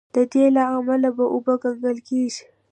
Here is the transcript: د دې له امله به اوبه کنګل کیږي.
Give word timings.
د 0.15 0.17
دې 0.33 0.45
له 0.55 0.63
امله 0.77 1.09
به 1.17 1.25
اوبه 1.33 1.53
کنګل 1.63 1.97
کیږي. 2.07 2.43